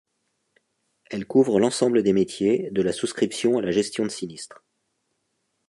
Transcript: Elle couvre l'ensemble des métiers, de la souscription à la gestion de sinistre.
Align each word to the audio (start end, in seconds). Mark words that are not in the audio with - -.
Elle 1.11 1.27
couvre 1.27 1.59
l'ensemble 1.59 2.01
des 2.01 2.11
métiers, 2.11 2.71
de 2.71 2.81
la 2.81 2.91
souscription 2.91 3.59
à 3.59 3.61
la 3.61 3.69
gestion 3.69 4.03
de 4.03 4.09
sinistre. 4.09 4.63